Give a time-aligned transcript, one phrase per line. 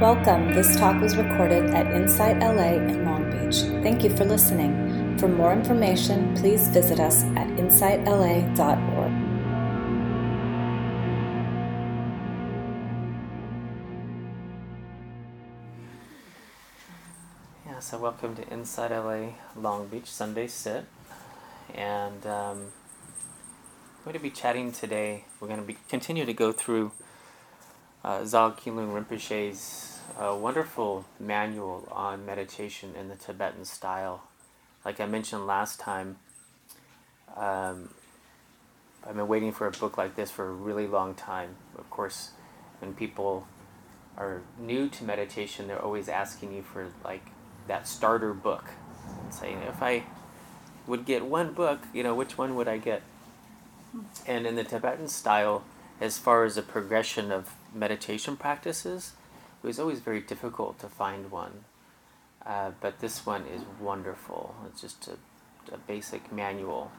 [0.00, 0.52] Welcome.
[0.52, 3.62] This talk was recorded at Insight LA in Long Beach.
[3.82, 5.16] Thank you for listening.
[5.16, 9.12] For more information, please visit us at insightla.org.
[17.64, 20.84] Yeah, so welcome to Insight LA Long Beach Sunday Sit.
[21.74, 25.24] And um, I'm going to be chatting today.
[25.40, 26.92] We're going to be continue to go through
[28.06, 34.22] uh, Dza Kilung Rinpoche's uh, wonderful manual on meditation in the Tibetan style.
[34.84, 36.16] Like I mentioned last time,
[37.36, 37.90] um,
[39.04, 41.56] I've been waiting for a book like this for a really long time.
[41.76, 42.30] Of course,
[42.78, 43.48] when people
[44.16, 47.26] are new to meditation, they're always asking you for like
[47.66, 48.66] that starter book
[49.20, 50.04] and saying, if I
[50.86, 53.02] would get one book, you know, which one would I get?
[54.28, 55.64] And in the Tibetan style,
[56.00, 59.12] as far as the progression of meditation practices,
[59.62, 61.64] it was always very difficult to find one.
[62.44, 64.54] Uh, but this one is wonderful.
[64.66, 66.92] It's just a, a basic manual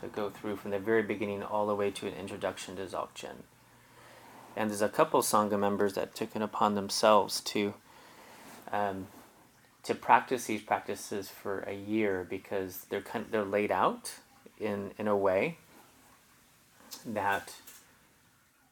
[0.00, 3.42] to go through from the very beginning all the way to an introduction to Dzogchen.
[4.56, 7.74] And there's a couple Sangha members that took it upon themselves to
[8.70, 9.06] um,
[9.84, 14.14] to practice these practices for a year because they're kind of, they're laid out
[14.60, 15.58] in in a way
[17.06, 17.54] that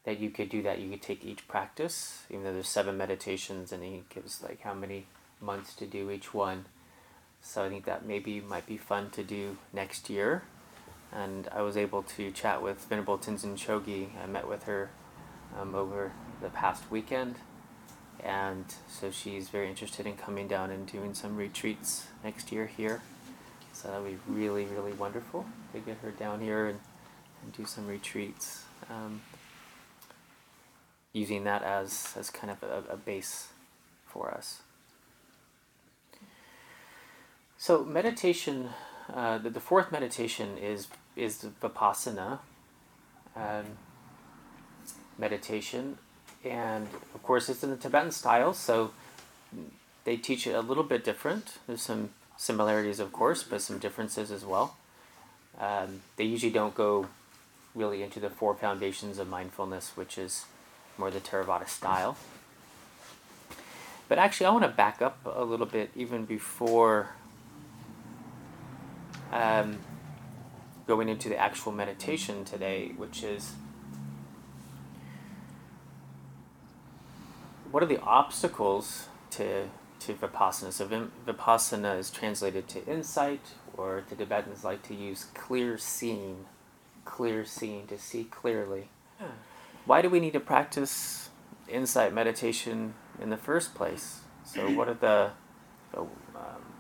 [0.07, 0.79] that you could do that.
[0.79, 4.73] You could take each practice, even though there's seven meditations, and he gives like how
[4.73, 5.07] many
[5.41, 6.65] months to do each one.
[7.43, 10.45] So I think that maybe might be fun to do next year.
[11.13, 14.09] And I was able to chat with Venerable Tenzin Chogkyi.
[14.23, 14.91] I met with her
[15.59, 17.37] um, over the past weekend,
[18.23, 23.03] and so she's very interested in coming down and doing some retreats next year here.
[23.73, 26.81] So that would be really, really wonderful to get her down here and,
[27.43, 28.65] and do some retreats.
[28.89, 29.21] Um,
[31.17, 33.49] using that as, as kind of a, a base
[34.07, 34.61] for us.
[37.57, 38.69] So meditation,
[39.13, 42.41] uh, the, the fourth meditation is is the vipassana
[43.35, 43.65] um,
[45.17, 45.97] meditation,
[46.45, 48.91] and of course it's in the Tibetan style, so
[50.05, 51.57] they teach it a little bit different.
[51.67, 54.77] There's some similarities, of course, but some differences as well.
[55.59, 57.07] Um, they usually don't go
[57.75, 60.45] really into the four foundations of mindfulness, which is
[60.99, 62.17] more the Theravada style.
[64.09, 67.11] But actually, I want to back up a little bit even before
[69.33, 69.79] um,
[70.87, 73.55] going into the actual meditation today, which is
[77.71, 79.65] what are the obstacles to
[79.99, 80.73] to vipassana?
[80.73, 80.89] So
[81.27, 83.41] vipassana is translated to insight,
[83.77, 86.47] or the Tibetans like to use clear seeing,
[87.05, 88.89] clear seeing to see clearly.
[89.87, 91.31] Why do we need to practice
[91.69, 94.21] insight meditation in the first place?
[94.45, 95.31] So what are the,
[95.93, 96.75] the um,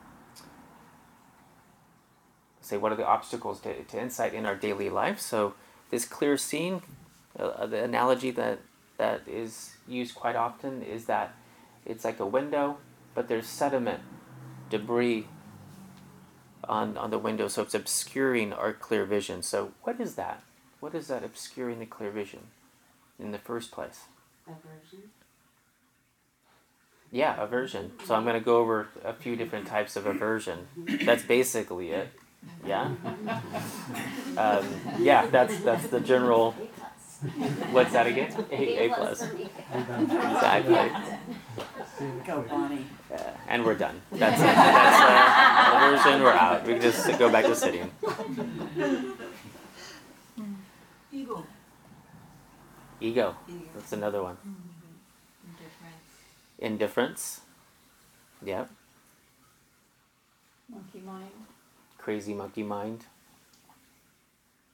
[2.60, 5.20] say what are the obstacles to, to insight in our daily life?
[5.20, 5.54] So
[5.90, 6.82] this clear seeing,
[7.38, 8.58] uh, the analogy that
[8.98, 11.36] that is used quite often is that
[11.84, 12.78] it's like a window,
[13.14, 14.00] but there's sediment,
[14.70, 15.26] debris
[16.64, 19.42] on, on the window, so it's obscuring our clear vision.
[19.42, 20.42] So, what is that?
[20.80, 22.48] What is that obscuring the clear vision
[23.18, 24.04] in the first place?
[24.46, 25.10] Aversion.
[27.10, 27.92] Yeah, aversion.
[28.04, 30.66] So, I'm going to go over a few different types of aversion.
[31.04, 32.08] That's basically it.
[32.64, 32.92] Yeah?
[34.36, 34.66] Um,
[34.98, 36.54] yeah, that's, that's the general
[37.70, 38.32] What's that again?
[38.52, 39.22] A, a plus.
[39.22, 40.74] Exactly.
[42.26, 42.84] Go Bonnie.
[43.10, 44.02] Yeah, and we're done.
[44.12, 44.44] That's it.
[44.44, 46.22] That's uh, aversion.
[46.22, 46.66] We're out.
[46.66, 47.90] We can just go back to sitting.
[53.00, 53.36] Ego.
[53.74, 54.36] That's another one.
[55.44, 56.02] Indifference.
[56.58, 57.40] Indifference.
[58.44, 58.70] Yep.
[60.68, 61.30] Monkey mind.
[61.98, 63.04] Crazy monkey mind.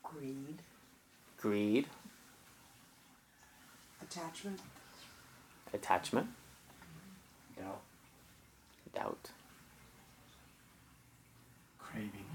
[0.02, 0.58] Greed.
[1.38, 1.86] Greed.
[4.02, 4.60] Attachment.
[5.72, 6.28] Attachment.
[7.56, 7.80] Doubt,
[8.94, 9.30] Doubt.
[11.78, 12.26] craving,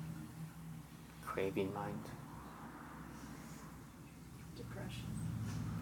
[1.25, 2.03] Craving mind.
[4.55, 5.05] Depression.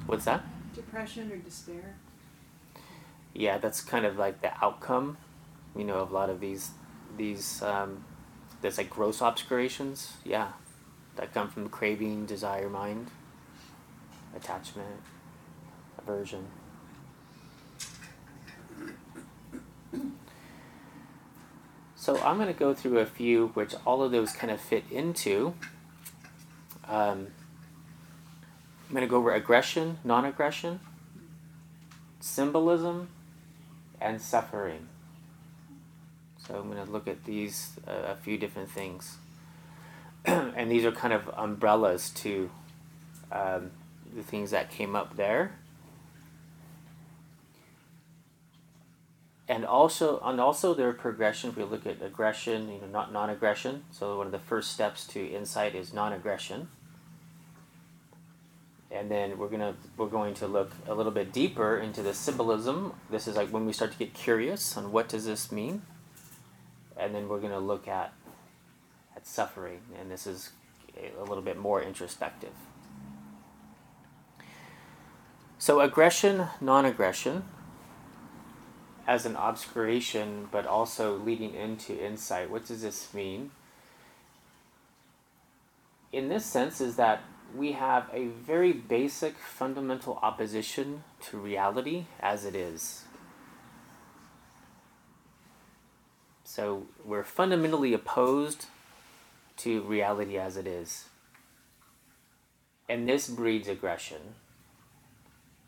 [0.05, 0.43] What's that?
[0.73, 1.95] Depression or despair.
[3.33, 5.17] Yeah, that's kind of like the outcome,
[5.75, 6.71] you know, of a lot of these
[7.17, 8.03] these um,
[8.61, 10.13] there's like gross obscurations.
[10.23, 10.51] Yeah,
[11.15, 13.09] that come from craving, desire, mind,
[14.35, 15.01] attachment,
[15.97, 16.47] aversion.
[21.95, 24.83] So I'm going to go through a few, which all of those kind of fit
[24.91, 25.55] into.
[26.87, 27.29] Um,
[28.87, 30.79] I'm going to go over aggression, non-aggression,
[32.19, 33.09] symbolism,
[33.99, 34.87] and suffering.
[36.47, 39.17] So I'm going to look at these uh, a few different things.
[40.25, 42.51] and these are kind of umbrellas to
[43.31, 43.71] um,
[44.15, 45.55] the things that came up there.
[49.47, 51.51] And also, and also their progression.
[51.51, 53.83] If we look at aggression, you know, not non-aggression.
[53.91, 56.67] So one of the first steps to insight is non-aggression.
[58.95, 62.94] And then we're gonna we're going to look a little bit deeper into the symbolism.
[63.12, 65.81] This is like when we start to get curious on what does this mean.
[66.97, 68.13] And then we're gonna look at
[69.15, 70.51] at suffering, and this is
[70.97, 72.53] a little bit more introspective.
[75.57, 77.44] So, aggression, non aggression,
[79.07, 82.50] as an obscuration, but also leading into insight.
[82.50, 83.51] What does this mean?
[86.12, 87.21] In this sense, is that
[87.55, 93.05] we have a very basic fundamental opposition to reality as it is.
[96.43, 98.65] So we're fundamentally opposed
[99.57, 101.05] to reality as it is.
[102.87, 104.35] And this breeds aggression.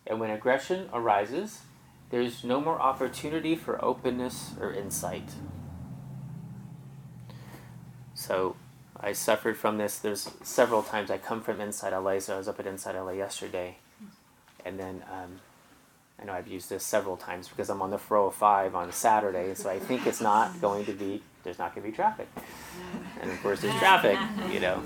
[0.05, 1.61] And when aggression arises,
[2.09, 5.31] there's no more opportunity for openness or insight.
[8.13, 8.55] So
[8.99, 9.99] I suffered from this.
[9.99, 13.11] There's several times I come from Insight LA, so I was up at Insight LA
[13.11, 13.77] yesterday.
[14.65, 15.39] And then um,
[16.19, 19.69] I know I've used this several times because I'm on the 405 on Saturday, so
[19.69, 22.27] I think it's not going to be, there's not going to be traffic.
[23.21, 24.17] And of course, there's traffic,
[24.51, 24.81] you know.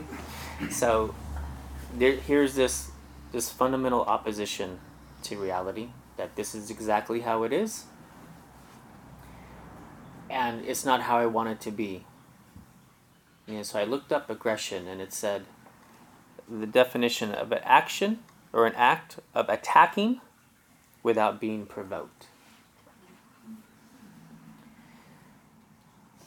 [0.69, 1.15] So
[1.97, 2.91] there, here's this,
[3.31, 4.79] this fundamental opposition
[5.23, 7.85] to reality that this is exactly how it is,
[10.29, 12.05] and it's not how I want it to be.
[13.63, 15.45] So I looked up aggression, and it said
[16.49, 18.19] the definition of an action
[18.53, 20.21] or an act of attacking
[21.03, 22.27] without being provoked.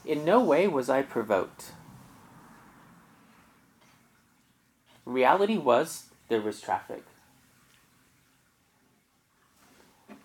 [0.05, 1.73] In no way was I provoked.
[5.07, 7.05] Reality was there was traffic.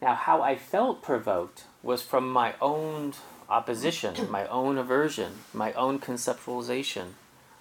[0.01, 3.13] Now, how I felt provoked was from my own
[3.49, 7.13] opposition, my own aversion, my own conceptualization,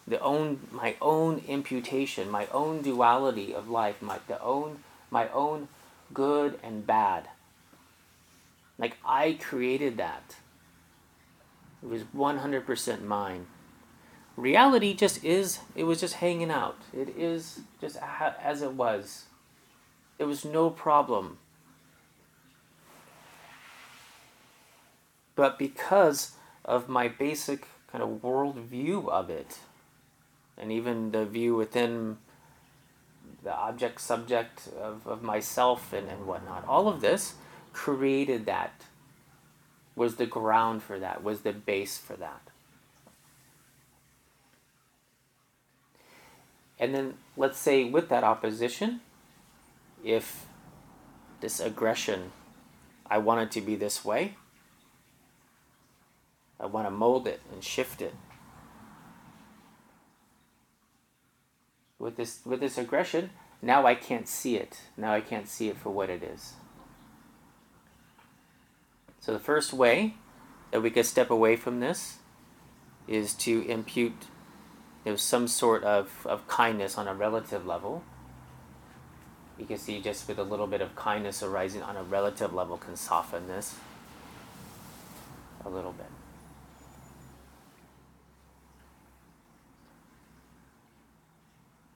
[0.06, 5.68] the own my own imputation, my own duality of life, my the own my own
[6.12, 7.28] good and bad.
[8.78, 10.36] Like I created that.
[11.82, 13.46] It was 100% mine.
[14.36, 16.76] Reality just is, it was just hanging out.
[16.92, 17.96] It is just
[18.42, 19.24] as it was.
[20.18, 21.38] It was no problem.
[25.38, 26.32] But because
[26.64, 29.60] of my basic kind of world view of it,
[30.56, 32.18] and even the view within
[33.44, 36.64] the object subject of, of myself and, and whatnot.
[36.66, 37.34] All of this
[37.72, 38.82] created that,
[39.94, 42.42] was the ground for that, was the base for that.
[46.80, 49.02] And then let's say with that opposition,
[50.02, 50.46] if
[51.40, 52.32] this aggression,
[53.08, 54.34] I want it to be this way,
[56.60, 58.14] I want to mold it and shift it
[61.98, 64.80] with this with this aggression, now I can't see it.
[64.96, 66.54] Now I can't see it for what it is.
[69.20, 70.14] So the first way
[70.70, 72.18] that we can step away from this
[73.06, 74.26] is to impute
[75.04, 78.04] you know, some sort of, of kindness on a relative level.
[79.58, 82.76] You can see just with a little bit of kindness arising on a relative level
[82.76, 83.74] can soften this
[85.64, 86.17] a little bit.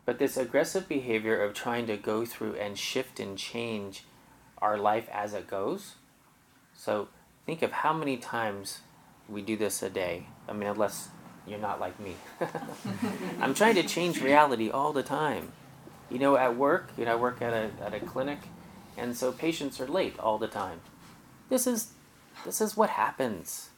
[0.04, 4.04] But this aggressive behavior of trying to go through and shift and change
[4.58, 5.94] our life as it goes.
[6.74, 7.08] So
[7.46, 8.80] think of how many times
[9.28, 10.26] we do this a day.
[10.48, 11.08] I mean, unless
[11.46, 12.14] you're not like me.
[13.40, 15.52] I'm trying to change reality all the time.
[16.10, 18.38] You know, at work, you know, I work at a, at a clinic,
[18.96, 20.80] and so patients are late all the time.
[21.48, 21.92] This is,
[22.44, 23.70] this is what happens.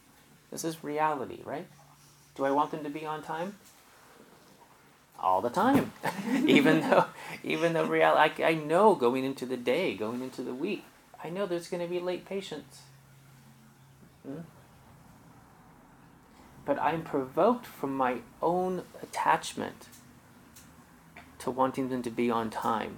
[0.50, 1.66] This is reality, right?
[2.34, 3.56] Do I want them to be on time?
[5.24, 5.92] All the time.
[6.46, 7.06] Even though
[7.44, 10.84] even though reality I, I know going into the day going into the week
[11.22, 12.80] i know there's going to be late patients.
[14.26, 14.40] Hmm?
[16.64, 19.88] but i'm provoked from my own attachment
[21.38, 22.96] to wanting them to be on time.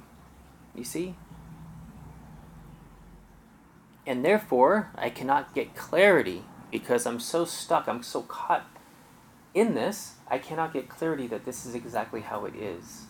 [0.72, 1.16] You see?
[4.06, 8.66] And therefore i cannot get clarity because i'm so stuck i'm so caught
[9.56, 13.06] in this, I cannot get clarity that this is exactly how it is.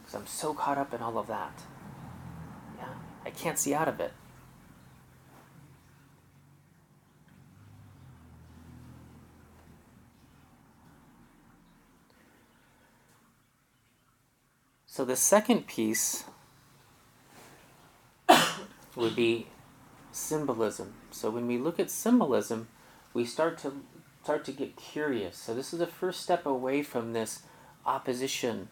[0.00, 1.60] Because I'm so caught up in all of that.
[2.78, 2.94] Yeah,
[3.26, 4.14] I can't see out of it.
[14.86, 16.24] So the second piece
[18.96, 19.48] would be
[20.12, 20.94] symbolism.
[21.10, 22.68] So when we look at symbolism,
[23.12, 23.82] we start to
[24.22, 25.36] start to get curious.
[25.36, 27.42] So this is the first step away from this
[27.86, 28.68] opposition,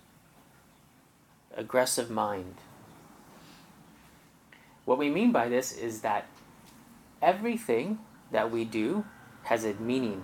[1.56, 2.56] aggressive mind.
[4.84, 6.26] What we mean by this is that
[7.20, 7.98] everything
[8.30, 9.04] that we do
[9.44, 10.22] has a meaning.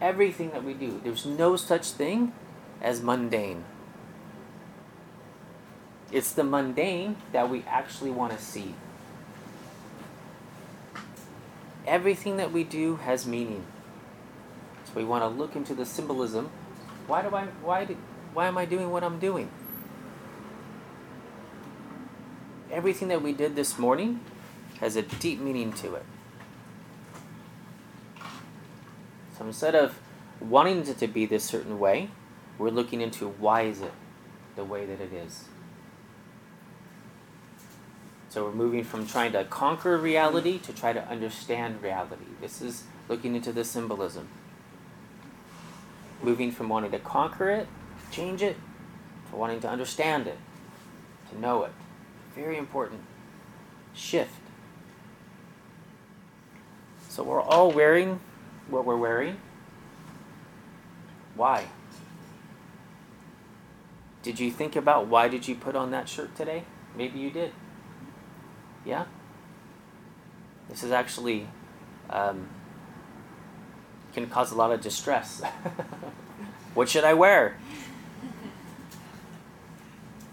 [0.00, 1.00] Everything that we do.
[1.02, 2.32] There's no such thing
[2.80, 3.64] as mundane.
[6.12, 8.74] It's the mundane that we actually want to see.
[11.86, 13.64] Everything that we do has meaning.
[14.96, 16.50] We want to look into the symbolism.
[17.06, 17.96] Why do I why do,
[18.32, 19.50] why am I doing what I'm doing?
[22.72, 24.20] Everything that we did this morning
[24.80, 26.04] has a deep meaning to it.
[29.38, 29.98] So instead of
[30.40, 32.08] wanting it to be this certain way,
[32.56, 33.92] we're looking into why is it
[34.56, 35.44] the way that it is.
[38.30, 42.24] So we're moving from trying to conquer reality to try to understand reality.
[42.40, 44.28] This is looking into the symbolism.
[46.26, 47.68] Moving from wanting to conquer it,
[48.10, 48.56] change it,
[49.30, 50.36] to wanting to understand it,
[51.30, 51.70] to know it.
[52.34, 53.00] Very important.
[53.94, 54.32] Shift.
[57.08, 58.18] So we're all wearing
[58.68, 59.36] what we're wearing.
[61.36, 61.66] Why?
[64.24, 66.64] Did you think about why did you put on that shirt today?
[66.96, 67.52] Maybe you did.
[68.84, 69.04] Yeah?
[70.68, 71.46] This is actually
[72.10, 72.48] um,
[74.16, 75.42] can cause a lot of distress.
[76.74, 77.58] what should I wear?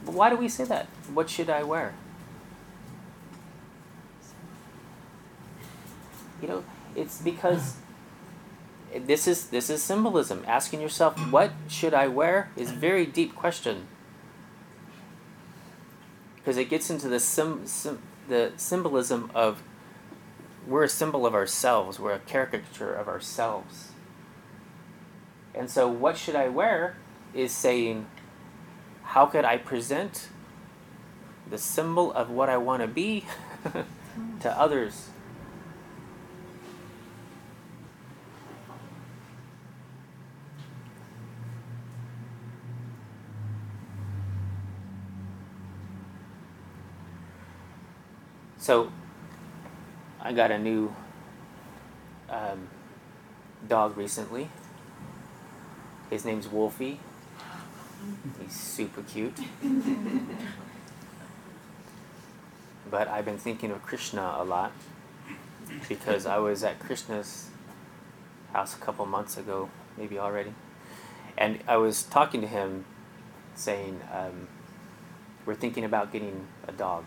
[0.06, 0.86] Why do we say that?
[1.14, 1.94] What should I wear?
[6.42, 6.64] You know,
[6.96, 7.76] it's because
[8.96, 10.46] this is this is symbolism.
[10.48, 13.88] Asking yourself, what should I wear, is very deep question.
[16.38, 18.00] Because it gets into the sim, sim,
[18.30, 19.62] the symbolism of
[20.68, 22.00] we're a symbol of ourselves.
[22.00, 23.92] We're a caricature of ourselves.
[25.54, 26.96] And so, what should I wear
[27.34, 28.08] is saying,
[29.04, 30.30] how could I present
[31.50, 33.26] the symbol of what I want to be
[34.42, 35.10] to others?
[48.58, 48.94] So,
[50.26, 50.96] I got a new
[52.30, 52.70] um,
[53.68, 54.48] dog recently.
[56.10, 57.02] His name's Wolfie.
[58.42, 59.38] He's super cute.
[62.90, 64.72] but I've been thinking of Krishna a lot
[65.90, 67.50] because I was at Krishna's
[68.54, 70.54] house a couple months ago, maybe already.
[71.38, 72.86] And I was talking to him
[73.56, 74.48] saying, um,
[75.46, 77.04] We're thinking about getting a dog.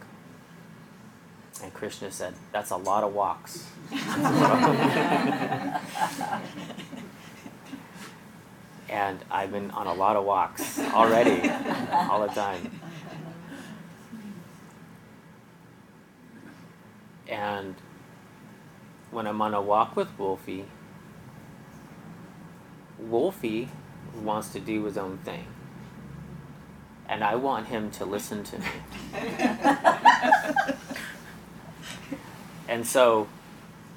[1.63, 3.67] And Krishna said, That's a lot of walks.
[8.89, 11.49] and I've been on a lot of walks already,
[11.93, 12.81] all the time.
[17.29, 17.75] And
[19.11, 20.67] when I'm on a walk with Wolfie,
[22.99, 23.69] Wolfie
[24.23, 25.47] wants to do his own thing.
[27.09, 28.67] And I want him to listen to me.
[32.69, 33.29] and so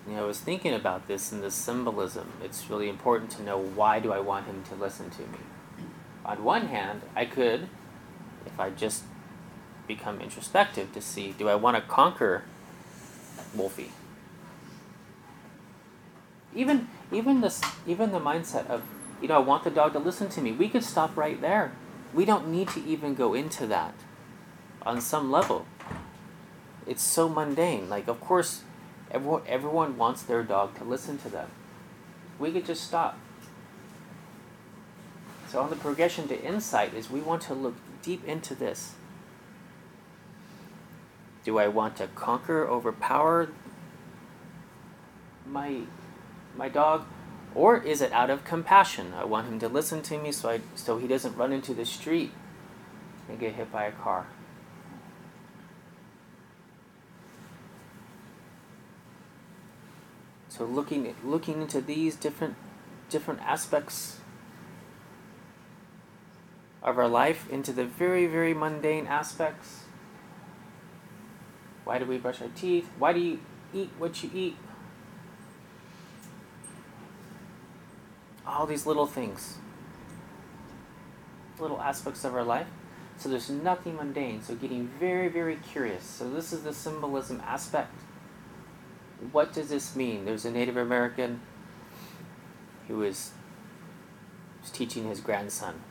[0.07, 2.31] you know, I was thinking about this and the symbolism.
[2.43, 5.37] It's really important to know why do I want him to listen to me.
[6.25, 7.69] On one hand, I could,
[8.45, 9.03] if I just
[9.87, 12.43] become introspective, to see do I want to conquer
[13.53, 13.91] Wolfie.
[16.55, 18.83] Even even this even the mindset of
[19.21, 20.51] you know I want the dog to listen to me.
[20.51, 21.73] We could stop right there.
[22.13, 23.93] We don't need to even go into that.
[24.83, 25.65] On some level,
[26.89, 27.87] it's so mundane.
[27.87, 28.63] Like of course
[29.11, 31.49] Everyone, everyone wants their dog to listen to them.
[32.37, 33.17] We could just stop.
[35.47, 38.93] So, on the progression to insight, is we want to look deep into this.
[41.43, 43.49] Do I want to conquer, overpower
[45.47, 45.81] my
[46.55, 47.05] my dog,
[47.55, 49.13] or is it out of compassion?
[49.17, 51.85] I want him to listen to me so I so he doesn't run into the
[51.85, 52.31] street
[53.27, 54.27] and get hit by a car.
[60.49, 62.55] So looking looking into these different
[63.09, 64.19] different aspects
[66.81, 69.83] of our life, into the very very mundane aspects.
[71.85, 72.89] Why do we brush our teeth?
[72.97, 73.39] Why do you
[73.73, 74.57] eat what you eat?
[78.45, 79.57] All these little things,
[81.59, 82.67] little aspects of our life.
[83.17, 84.41] So there's nothing mundane.
[84.41, 86.03] So getting very, very curious.
[86.03, 87.93] So this is the symbolism aspect.
[89.31, 90.25] What does this mean?
[90.25, 91.41] There's a Native American
[92.87, 93.31] who was,
[94.61, 95.81] was teaching his grandson.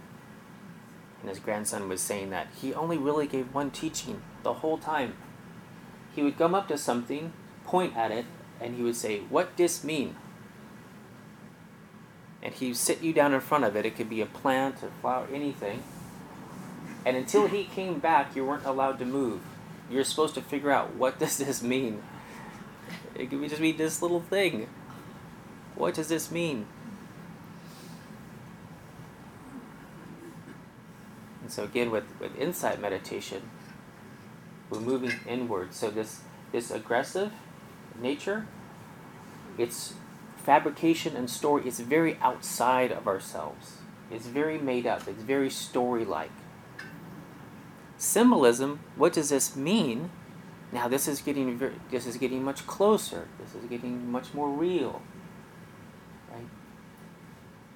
[1.21, 5.15] And his grandson was saying that he only really gave one teaching the whole time.
[6.15, 7.33] He would come up to something,
[7.65, 8.25] point at it,
[8.61, 10.17] and he would say, What does mean?
[12.43, 13.85] And he would sit you down in front of it.
[13.85, 15.83] It could be a plant, a flower, anything.
[17.05, 19.41] And until he came back, you weren't allowed to move.
[19.91, 22.03] You're supposed to figure out what does this mean.
[23.19, 24.69] It could just be this little thing.
[25.75, 26.67] What does this mean?
[31.43, 33.51] And so again, with, with insight meditation,
[34.71, 35.75] we're moving inward.
[35.75, 36.21] So this
[36.53, 37.33] this aggressive
[38.01, 38.47] nature,
[39.59, 39.95] it's
[40.37, 41.63] fabrication and story.
[41.67, 43.79] It's very outside of ourselves.
[44.11, 45.07] It's very made up.
[45.07, 46.31] It's very story-like.
[47.99, 48.81] Symbolism.
[48.97, 50.11] What does this mean?
[50.73, 53.29] Now this is getting very, this is getting much closer.
[53.39, 55.03] This is getting much more real.
[56.31, 56.47] Right?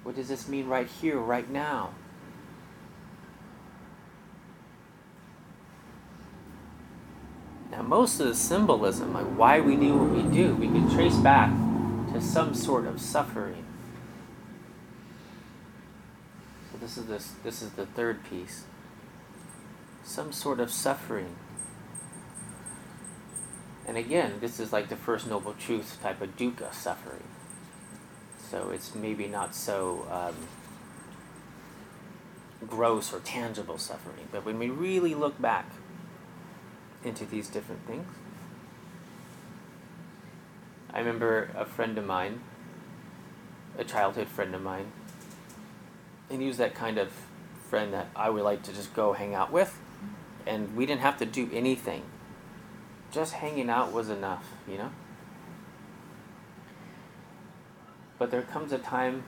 [0.03, 1.91] What does this mean right here, right now?
[7.73, 11.15] Now, most of the symbolism, like why we do what we do, we can trace
[11.15, 11.51] back
[12.13, 13.65] to some sort of suffering.
[16.71, 18.65] So this is this this is the third piece.
[20.03, 21.35] Some sort of suffering.
[23.93, 27.25] And again, this is like the first noble truth type of dukkha suffering.
[28.49, 30.33] So it's maybe not so um,
[32.67, 35.69] gross or tangible suffering, but when we really look back
[37.03, 38.07] into these different things.
[40.91, 42.41] I remember a friend of mine,
[43.77, 44.91] a childhood friend of mine,
[46.31, 47.11] and he was that kind of
[47.69, 49.79] friend that I would like to just go hang out with,
[50.47, 52.01] and we didn't have to do anything.
[53.13, 54.89] Just hanging out was enough, you know?
[58.19, 59.23] But there comes a time,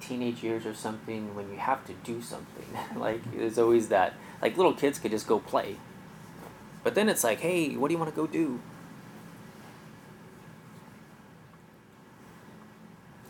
[0.00, 2.66] teenage years or something, when you have to do something.
[3.00, 4.12] like, there's always that.
[4.42, 5.76] Like, little kids could just go play
[6.86, 8.60] but then it's like, hey, what do you want to go do?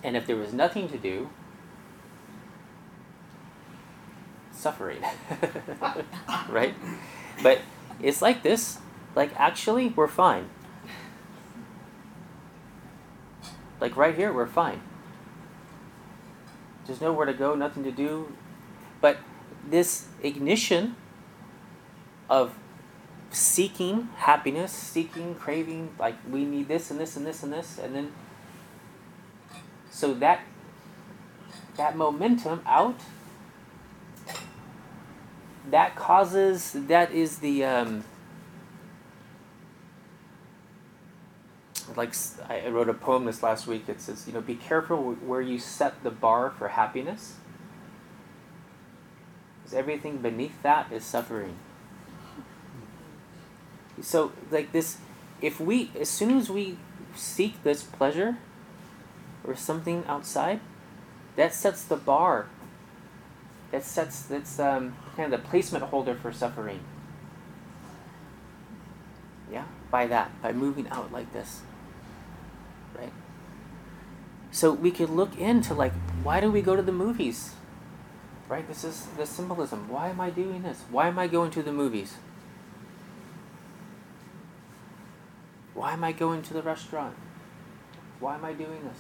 [0.05, 1.31] And if there was nothing to do,
[4.53, 5.03] suffering.
[6.51, 6.75] right?
[7.43, 7.63] But
[8.03, 8.77] it's like this.
[9.17, 10.51] Like, actually, we're fine.
[13.81, 14.81] Like, right here, we're fine.
[16.87, 18.33] There's nowhere to go, nothing to do.
[19.01, 19.19] But
[19.69, 20.95] this ignition
[22.31, 22.55] of
[23.31, 27.95] seeking happiness, seeking, craving, like we need this and this and this and this, and
[27.95, 28.13] then
[29.91, 30.41] so that
[31.77, 33.01] that momentum out
[35.71, 38.05] that causes that is the um,
[41.95, 42.15] like
[42.49, 43.89] I wrote a poem this last week.
[43.89, 47.35] It says, you know, be careful where you set the bar for happiness,
[49.63, 51.57] because everything beneath that is suffering.
[54.03, 54.99] So like this
[55.41, 56.79] if we as soon as we
[57.15, 58.37] seek this pleasure
[59.45, 60.61] or something outside
[61.37, 62.47] that sets the bar.
[63.73, 66.81] That sets that's um, kind of the placement holder for suffering.
[69.51, 71.63] Yeah by that by moving out like this
[74.57, 75.93] so we could look into like
[76.23, 77.55] why do we go to the movies
[78.49, 81.63] right this is the symbolism why am i doing this why am i going to
[81.63, 82.15] the movies
[85.77, 87.15] Why am I going to the restaurant?
[88.19, 88.99] Why am I doing this?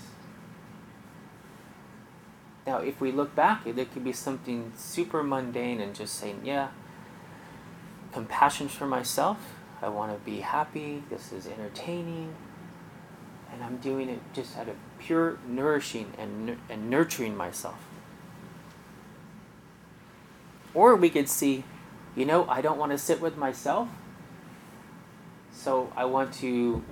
[2.66, 6.68] Now, if we look back, there could be something super mundane and just saying, yeah,
[8.12, 9.38] compassion for myself.
[9.80, 11.02] I want to be happy.
[11.08, 12.34] This is entertaining.
[13.50, 17.78] And I'm doing it just out of pure nourishing and, and nurturing myself.
[20.74, 21.64] Or we could see,
[22.14, 23.88] you know, I don't want to sit with myself.
[25.52, 26.84] So I want to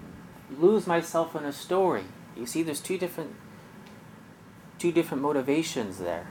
[0.58, 2.04] lose myself in a story.
[2.36, 3.34] You see, there's two different
[4.78, 6.26] two different motivations there.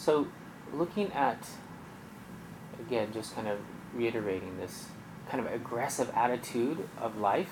[0.00, 0.28] So,
[0.72, 1.46] looking at
[2.78, 3.58] again, just kind of
[3.92, 4.86] reiterating this
[5.28, 7.50] kind of aggressive attitude of life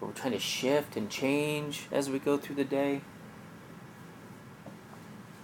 [0.00, 3.02] we're trying to shift and change as we go through the day.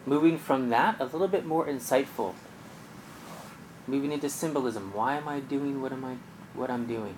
[0.07, 2.33] Moving from that, a little bit more insightful.
[3.87, 4.95] Moving into symbolism.
[4.95, 6.17] Why am I doing what am I
[6.55, 7.17] what I'm doing.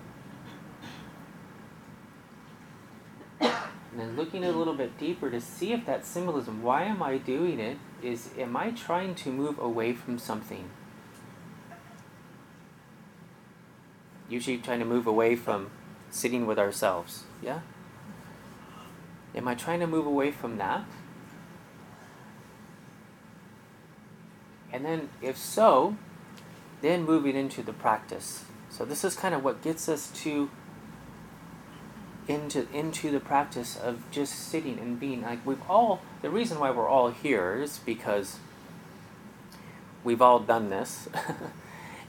[3.99, 7.17] And then looking a little bit deeper to see if that symbolism, why am I
[7.17, 10.69] doing it, is am I trying to move away from something?
[14.29, 15.71] Usually trying to move away from
[16.09, 17.59] sitting with ourselves, yeah?
[19.35, 20.85] Am I trying to move away from that?
[24.71, 25.97] And then, if so,
[26.79, 28.45] then moving into the practice.
[28.69, 30.49] So this is kind of what gets us to
[32.29, 36.69] into into the practice of just sitting and being like we've all the reason why
[36.69, 38.37] we're all here is because
[40.03, 41.09] we've all done this.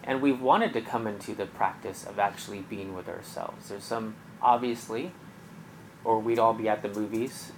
[0.03, 3.69] And we've wanted to come into the practice of actually being with ourselves.
[3.69, 5.13] There's some obviously
[6.05, 7.53] or we'd all be at the movies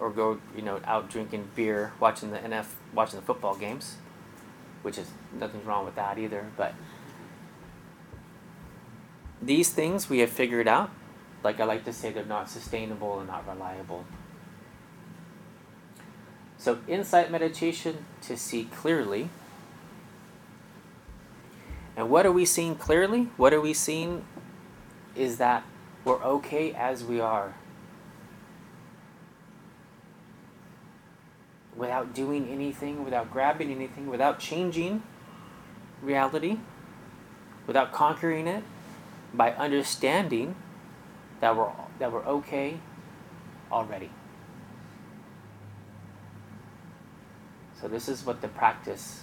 [0.00, 3.96] or go you know out drinking beer watching the NF watching the football games
[4.82, 6.74] which is nothing's wrong with that either but
[9.40, 10.90] these things we have figured out
[11.42, 14.04] like I like to say, they're not sustainable and not reliable.
[16.58, 19.30] So, insight meditation to see clearly.
[21.96, 23.28] And what are we seeing clearly?
[23.36, 24.24] What are we seeing
[25.14, 25.64] is that
[26.04, 27.54] we're okay as we are.
[31.76, 35.02] Without doing anything, without grabbing anything, without changing
[36.02, 36.58] reality,
[37.68, 38.64] without conquering it,
[39.32, 40.56] by understanding
[41.40, 42.80] that we're, that we're okay
[43.70, 44.10] already.
[47.80, 49.22] So, this is what the practice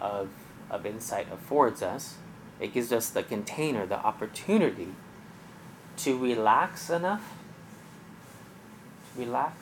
[0.00, 0.28] of,
[0.70, 2.14] of insight affords us.
[2.60, 4.88] It gives us the container, the opportunity
[5.98, 7.34] to relax enough,
[9.12, 9.56] to relax,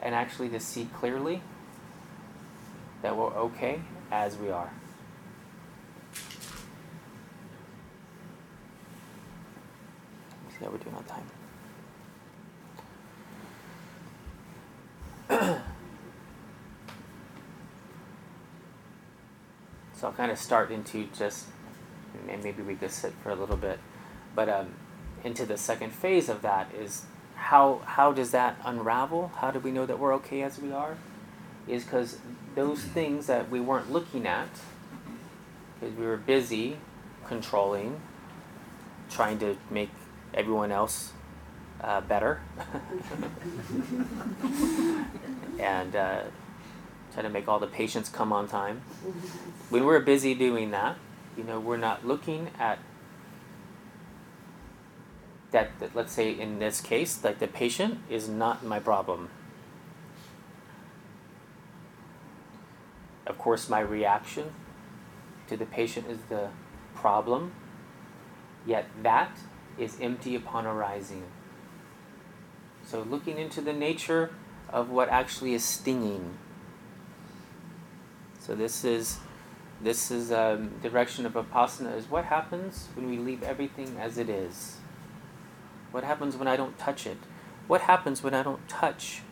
[0.00, 1.42] and actually to see clearly
[3.02, 4.70] that we're okay as we are.
[10.64, 11.24] How we're doing on time.
[19.94, 21.46] so I'll kind of start into just,
[22.28, 23.78] and maybe we could sit for a little bit,
[24.34, 24.68] but um,
[25.22, 27.02] into the second phase of that is
[27.34, 29.32] how how does that unravel?
[29.36, 30.96] How do we know that we're okay as we are?
[31.66, 32.18] Is because
[32.54, 34.48] those things that we weren't looking at,
[35.80, 36.76] because we were busy
[37.26, 38.00] controlling,
[39.10, 39.90] trying to make
[40.34, 41.12] everyone else
[41.80, 42.40] uh, better
[45.58, 46.22] and uh,
[47.12, 48.82] try to make all the patients come on time.
[49.70, 50.96] When we're busy doing that,
[51.36, 52.78] you know, we're not looking at
[55.50, 59.30] that, that let's say in this case, like the patient is not my problem.
[63.26, 64.52] Of course, my reaction
[65.48, 66.50] to the patient is the
[66.94, 67.52] problem,
[68.66, 69.38] yet that
[69.78, 71.24] is empty upon arising.
[72.84, 74.30] So, looking into the nature
[74.68, 76.36] of what actually is stinging.
[78.38, 79.18] So, this is
[79.80, 84.28] this is um, direction of vipassana is what happens when we leave everything as it
[84.28, 84.78] is.
[85.90, 87.18] What happens when I don't touch it?
[87.66, 89.22] What happens when I don't touch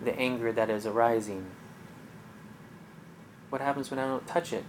[0.00, 1.46] the anger that is arising?
[3.50, 4.64] What happens when I don't touch it?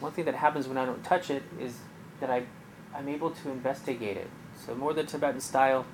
[0.00, 1.78] One thing that happens when I don't touch it is
[2.20, 2.44] that I
[2.94, 4.30] I'm able to investigate it.
[4.64, 5.84] So, more the Tibetan style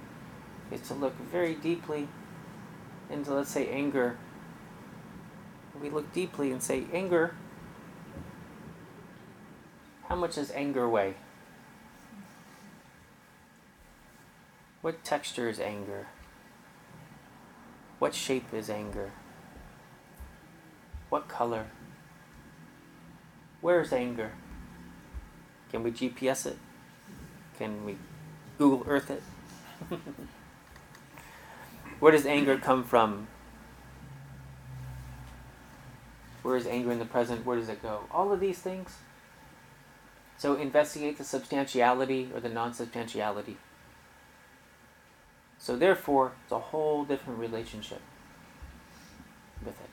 [0.71, 2.09] is to look very deeply
[3.09, 4.19] into, let's say, anger.
[5.81, 7.35] We look deeply and say, anger,
[10.09, 11.15] how much does anger weigh?
[14.83, 16.07] What texture is anger?
[17.99, 19.13] What shape is anger?
[21.09, 21.67] What color?
[23.61, 24.33] Where's anger?
[25.71, 26.59] Can we GPS it?
[27.61, 27.99] Can we
[28.57, 29.23] Google Earth it?
[32.01, 33.29] Where does anger come from?
[36.43, 37.45] Where is anger in the present?
[37.45, 38.05] Where does it go?
[38.11, 38.97] All of these things.
[40.39, 43.59] So investigate the substantiality or the non substantiality.
[45.59, 48.01] So, therefore, it's a whole different relationship
[49.63, 49.91] with it.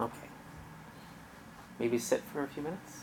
[0.00, 0.28] Okay.
[1.78, 3.00] Maybe sit for a few minutes.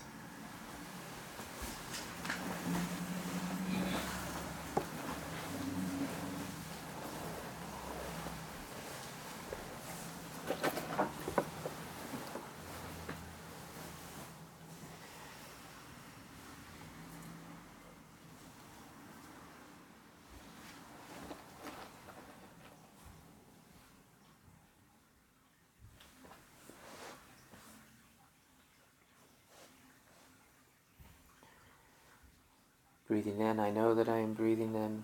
[33.14, 35.04] Breathing in, I know that I am breathing in.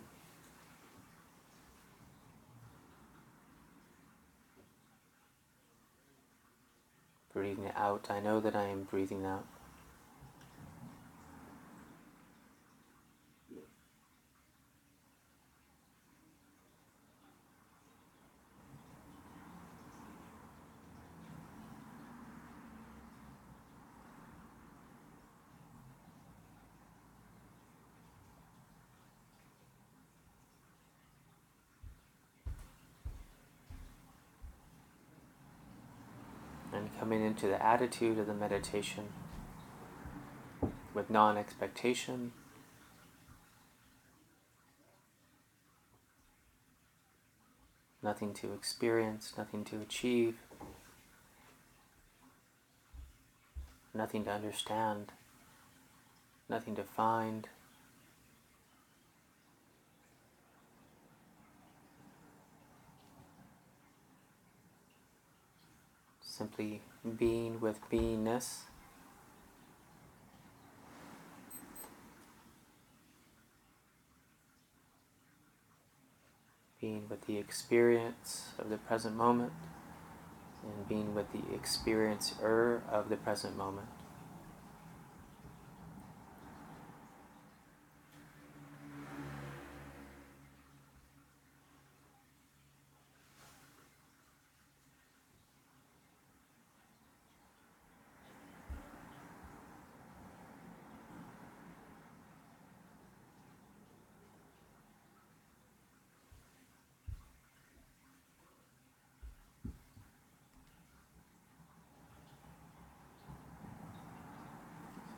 [7.32, 9.46] Breathing out, I know that I am breathing out.
[36.80, 39.06] and coming into the attitude of the meditation
[40.96, 42.32] with non expectation.
[48.02, 50.38] Nothing to experience, nothing to achieve,
[53.94, 55.12] nothing to understand,
[56.50, 57.48] nothing to find.
[66.22, 66.82] simply
[67.18, 68.64] being with beingness.
[76.82, 79.52] Being with the experience of the present moment
[80.64, 83.88] and being with the experiencer of the present moment.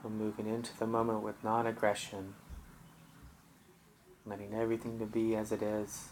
[0.02, 2.36] So moving into the moment with non aggression,
[4.26, 6.10] letting everything to be as it is.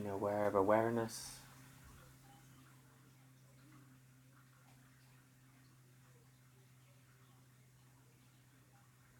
[0.00, 1.36] being aware of awareness.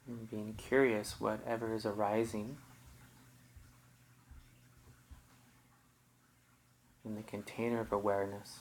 [0.07, 2.59] And being curious whatever is arising
[7.05, 8.59] in the container of awareness.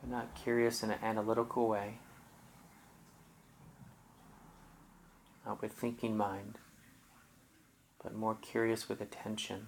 [0.00, 1.98] But not curious in an analytical way,
[5.46, 6.58] not with thinking mind
[8.06, 9.66] but more curious with attention.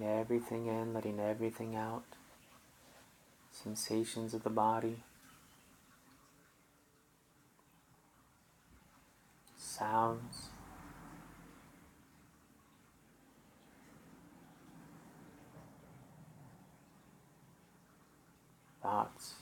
[0.00, 2.04] Letting everything in, letting everything out,
[3.50, 5.02] sensations of the body,
[9.56, 10.48] sounds.
[18.82, 19.33] Thoughts.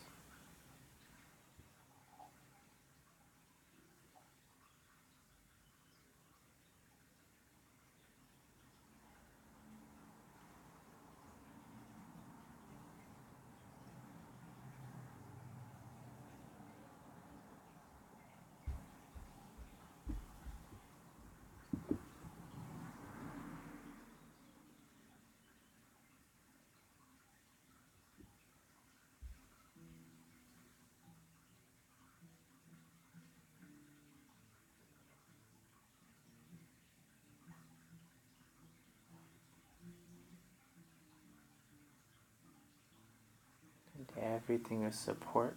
[44.20, 45.56] Everything is support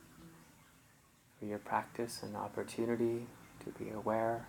[1.39, 3.27] for your practice and opportunity
[3.63, 4.47] to be aware.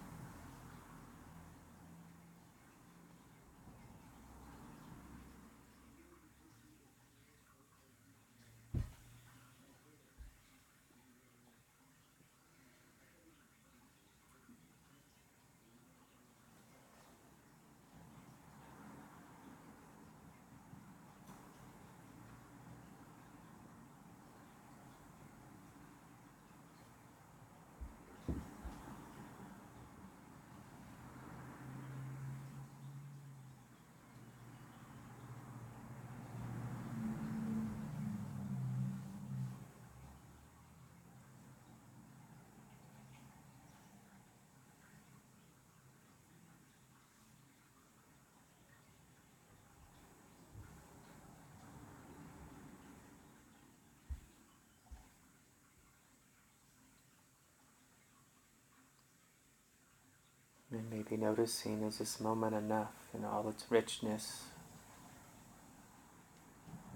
[60.77, 64.43] And maybe noticing is this moment enough in all its richness,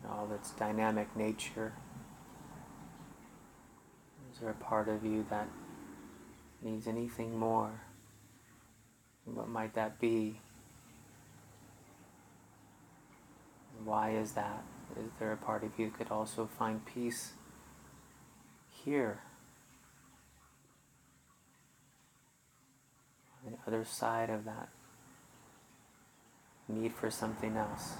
[0.02, 1.72] in all its dynamic nature?
[4.30, 5.48] Is there a part of you that
[6.60, 7.80] needs anything more?
[9.24, 10.38] And what might that be?
[13.78, 14.62] And why is that?
[15.02, 17.32] Is there a part of you that could also find peace
[18.84, 19.22] here?
[23.52, 24.68] The other side of that
[26.68, 27.94] need for something else.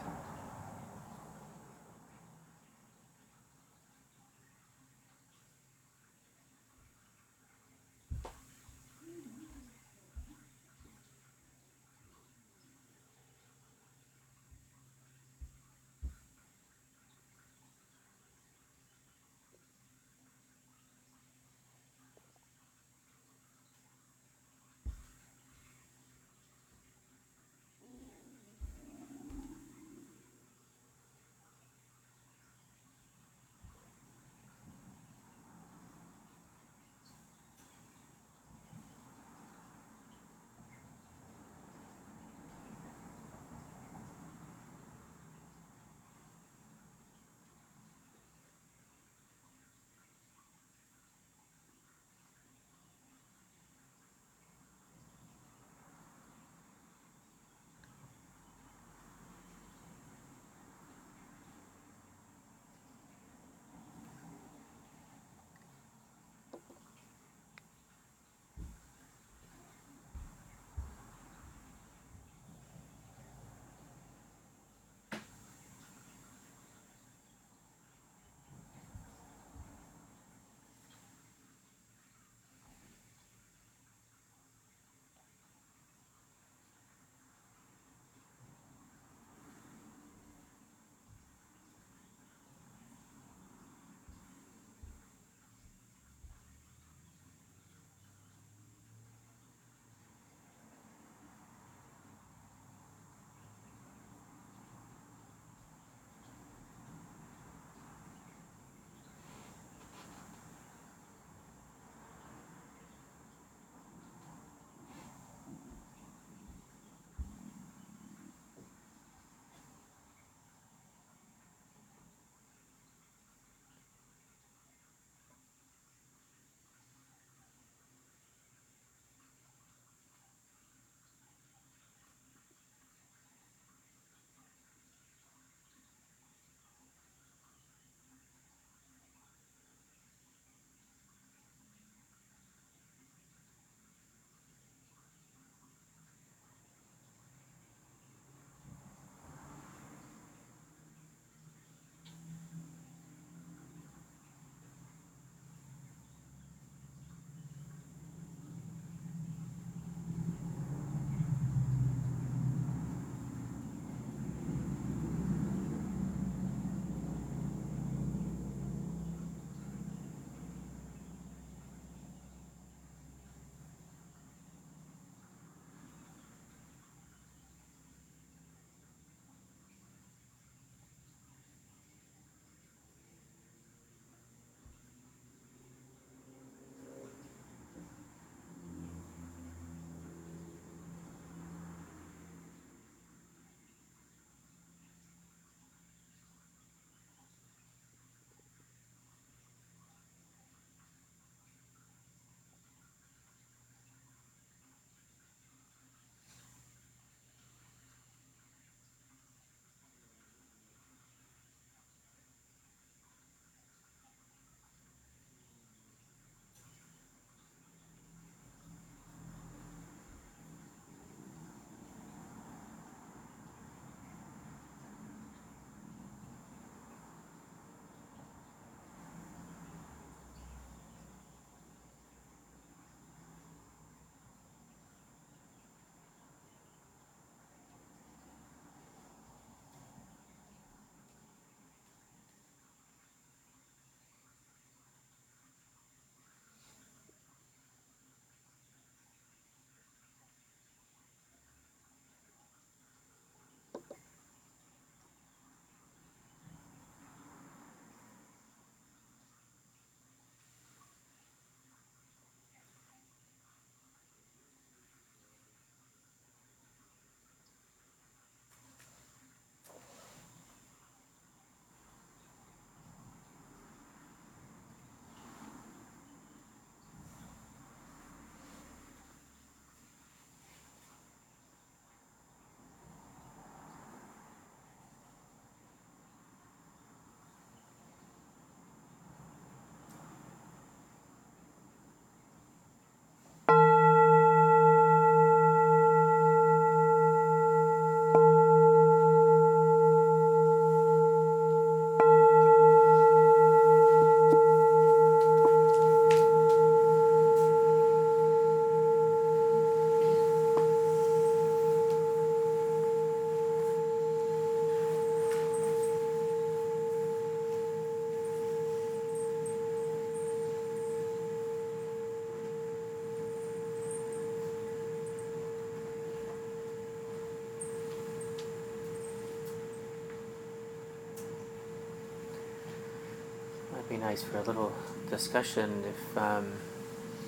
[334.16, 334.72] For a little
[335.08, 336.52] discussion if um,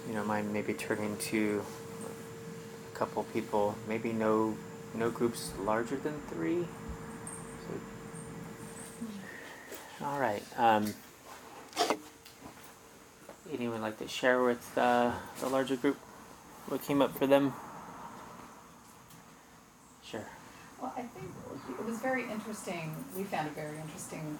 [0.08, 1.64] you know mind maybe turning to
[2.92, 4.56] a couple people, maybe no
[4.94, 6.66] no groups larger than three.
[10.00, 10.42] So, all right.
[10.58, 10.92] Um,
[13.52, 15.96] anyone like to share with uh, the larger group
[16.66, 17.52] what came up for them?
[20.04, 20.26] Sure.
[20.80, 21.30] Well, I think
[21.78, 24.38] it was very interesting, we found it very interesting,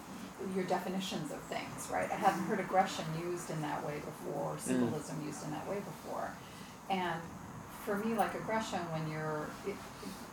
[0.55, 2.11] your definitions of things, right?
[2.11, 6.30] I hadn't heard aggression used in that way before, symbolism used in that way before.
[6.90, 7.20] And
[7.84, 9.76] for me, like aggression, when you're, it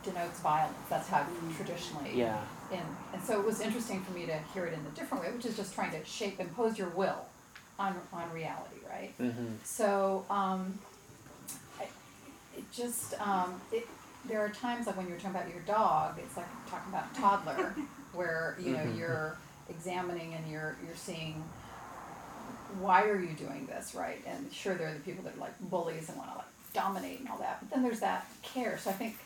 [0.03, 2.11] denotes violence, that's how traditionally.
[2.15, 2.39] Yeah.
[2.71, 2.81] And,
[3.13, 5.45] and so it was interesting for me to hear it in a different way, which
[5.45, 7.25] is just trying to shape, impose your will
[7.79, 9.13] on, on reality, right?
[9.19, 9.45] Mm-hmm.
[9.63, 10.77] So, um,
[11.79, 11.83] I,
[12.57, 13.87] it just, um, it,
[14.27, 17.73] there are times like when you're talking about your dog, it's like talking about toddler,
[18.13, 18.97] where, you know, Mhm.
[18.97, 19.37] you're
[19.69, 21.43] examining and you're, you're seeing,
[22.79, 24.21] why are you doing this, right?
[24.27, 27.29] And sure, there are the people that are like bullies and wanna like dominate and
[27.29, 29.17] all that, but then there's that care, so I think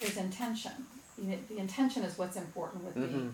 [0.00, 0.72] there's intention.
[1.18, 3.32] You know, the intention is what's important with the, Mhm.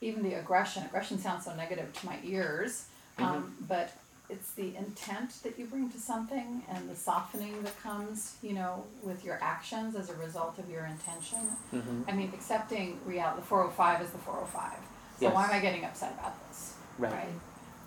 [0.00, 2.86] even the aggression, aggression sounds so negative to my ears,
[3.18, 3.92] um, but
[4.28, 8.84] it's the intent that you bring to something and the softening that comes, you know,
[9.02, 11.38] with your actions as a result of your intention.
[11.72, 12.02] Mm-hmm.
[12.08, 14.78] I mean, accepting reality, the four oh five is the four oh five.
[15.18, 16.74] So why am I getting upset about this?
[16.98, 17.28] Right.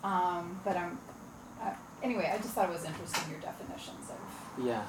[0.04, 0.98] Um, but I'm,
[1.62, 1.72] uh,
[2.02, 4.84] anyway, I just thought it was interesting, your definitions of Yeah.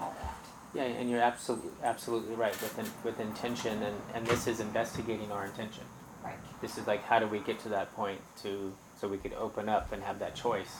[0.00, 0.34] all that.
[0.74, 5.30] Yeah, and you're absolutely absolutely right with in, with intention, and, and this is investigating
[5.30, 5.84] our intention.
[6.24, 6.38] Right.
[6.62, 9.68] This is like how do we get to that point to so we could open
[9.68, 10.76] up and have that choice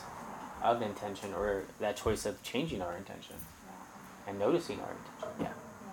[0.62, 4.30] of intention or that choice of changing our intention Yeah.
[4.30, 5.28] and noticing our intention.
[5.40, 5.44] Yeah.
[5.48, 5.92] Yeah.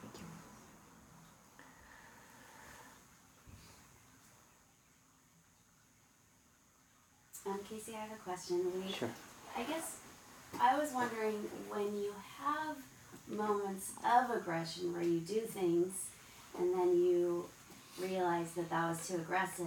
[0.00, 0.26] Thank you.
[7.46, 8.60] Um, Casey, I have a question.
[8.74, 9.10] We, Sure.
[9.56, 9.98] I guess
[10.60, 11.34] I was wondering
[11.68, 12.76] when you have
[13.28, 16.06] moments of aggression where you do things
[16.58, 17.46] and then you
[18.00, 19.66] realize that that was too aggressive,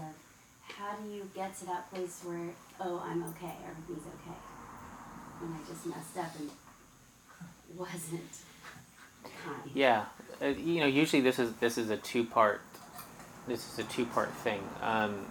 [0.78, 2.50] how do you get to that place where,
[2.80, 4.38] oh, I'm okay, everything's okay?
[5.40, 6.50] When I just messed up and
[7.78, 8.22] wasn't
[9.24, 9.72] kind.
[9.74, 10.06] Yeah,
[10.42, 12.62] uh, you know, usually this is this is a two part.
[13.48, 14.62] This is a two part thing.
[14.82, 15.26] Um,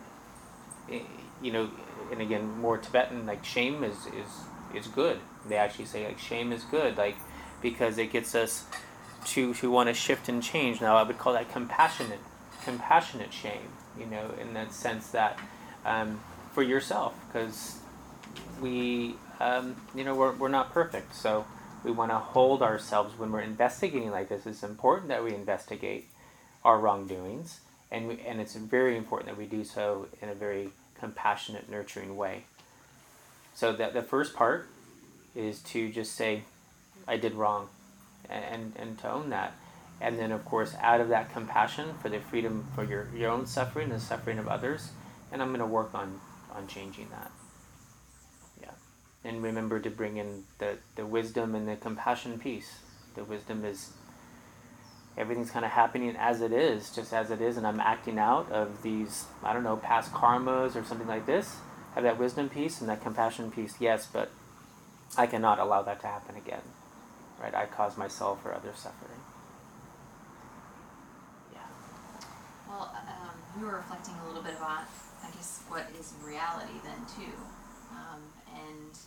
[0.90, 1.02] i-
[1.42, 1.68] you know,
[2.10, 4.28] and again, more Tibetan like shame is is
[4.74, 5.20] is good.
[5.48, 7.16] They actually say like shame is good, like
[7.62, 8.64] because it gets us
[9.26, 10.80] to to want to shift and change.
[10.80, 12.20] Now I would call that compassionate
[12.64, 13.68] compassionate shame.
[13.98, 15.38] You know, in that sense that
[15.84, 16.20] um,
[16.52, 17.78] for yourself, because
[18.60, 21.44] we um, you know we're, we're not perfect so
[21.84, 26.08] we want to hold ourselves when we're investigating like this it's important that we investigate
[26.64, 30.70] our wrongdoings and we, and it's very important that we do so in a very
[30.98, 32.44] compassionate nurturing way.
[33.54, 34.68] So that the first part
[35.34, 36.42] is to just say
[37.06, 37.68] i did wrong
[38.28, 39.54] and and to own that.
[40.00, 43.46] And then of course out of that compassion for the freedom for your, your own
[43.46, 44.90] suffering and the suffering of others
[45.32, 46.20] and i'm going to work on
[46.56, 47.30] on changing that.
[48.60, 48.70] Yeah.
[49.24, 52.78] And remember to bring in the, the wisdom and the compassion piece.
[53.14, 53.92] The wisdom is
[55.16, 58.50] everything's kind of happening as it is just as it is and i'm acting out
[58.52, 61.56] of these i don't know past karmas or something like this.
[61.94, 64.30] Have that wisdom piece and that compassion piece yes but
[65.16, 66.60] i cannot allow that to happen again
[67.40, 67.54] right?
[67.54, 69.20] I cause myself or others suffering.
[71.52, 71.58] Yeah.
[72.68, 74.84] Well, um, we were reflecting a little bit about,
[75.22, 77.32] I guess, what is reality then too.
[77.92, 78.22] Um,
[78.54, 78.98] and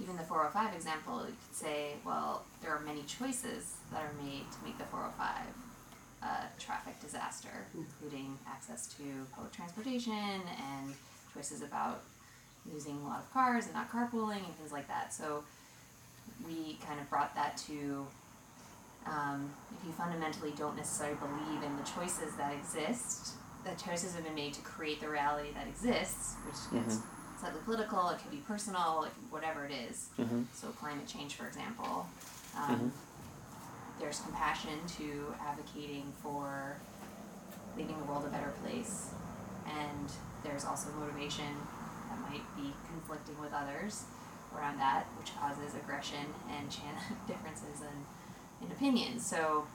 [0.00, 4.44] even the 405 example, you could say, well, there are many choices that are made
[4.52, 5.46] to make the 405
[6.22, 9.02] a traffic disaster, including access to
[9.34, 10.94] public transportation and
[11.34, 12.02] choices about
[12.70, 15.12] using a lot of cars and not carpooling and things like that.
[15.14, 15.44] So
[16.46, 18.06] we kind of brought that to
[19.06, 23.32] um, if you fundamentally don't necessarily believe in the choices that exist,
[23.64, 27.02] the choices have been made to create the reality that exists, which gets Mhm.
[27.48, 30.08] It could be personal, it could, whatever it is.
[30.18, 30.42] mm-hmm.
[30.54, 32.06] So climate change, for example,
[32.56, 32.90] um, Mhm.
[33.98, 36.76] there's compassion to advocating for
[37.76, 39.10] leaving the world a better place,
[39.66, 40.10] and
[40.42, 41.54] there's also motivation
[42.08, 44.04] that might be conflicting with others
[44.56, 46.70] around that, which causes aggression and
[47.28, 49.24] differences in, in opinions.
[49.24, 49.66] So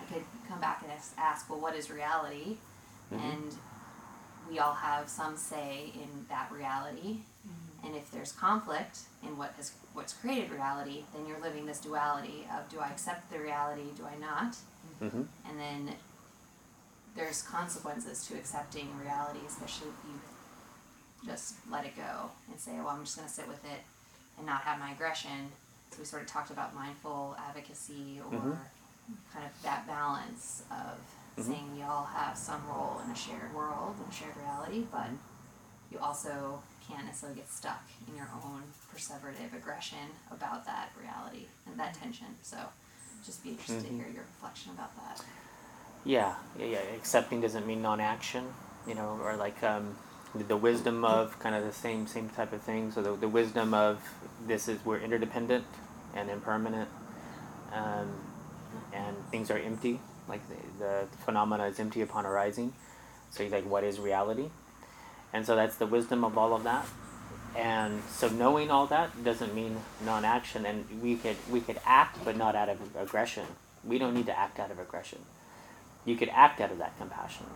[0.00, 2.56] I could come back and ask, ask well, what is reality?
[3.12, 3.20] Mhm.
[3.20, 3.56] And
[4.48, 7.18] we all have some say in that reality.
[7.84, 12.46] And if there's conflict in what has what's created reality, then you're living this duality
[12.54, 14.56] of do I accept the reality, do I not?
[15.02, 15.22] Mm-hmm.
[15.48, 15.94] And then
[17.14, 22.88] there's consequences to accepting reality, especially if you just let it go and say, well,
[22.88, 23.80] I'm just going to sit with it
[24.36, 25.50] and not have my aggression.
[25.90, 28.58] So we sort of talked about mindful advocacy or Mhm.
[29.32, 30.98] kind of that balance of
[31.38, 31.44] Mhm.
[31.46, 35.10] saying we all have some role in a shared world and a shared reality, but
[35.10, 35.18] Mhm.
[35.90, 38.62] you also can't necessarily get stuck in your own
[38.92, 42.36] perseverative aggression about that reality and that tension.
[42.42, 42.56] So
[43.24, 45.22] just be interested to hear your reflection about that.
[46.04, 46.78] Yeah, yeah, yeah.
[46.96, 48.54] Accepting doesn't mean non-action,
[48.86, 49.96] you know, or like um,
[50.34, 52.90] the, the wisdom of kind of the same same type of thing.
[52.92, 54.00] So the, the wisdom of
[54.46, 55.64] this is we're interdependent
[56.14, 56.88] and impermanent,
[57.72, 58.08] um,
[58.92, 60.00] and things are empty.
[60.28, 62.72] Like the, the phenomena is empty upon arising.
[63.30, 64.50] So you're like, what is reality?
[65.32, 66.86] And so that's the wisdom of all of that.
[67.56, 72.36] And so knowing all that doesn't mean non-action, and we could we could act, but
[72.36, 73.46] not out of aggression.
[73.84, 75.18] We don't need to act out of aggression
[76.08, 77.46] you could act out of that compassion.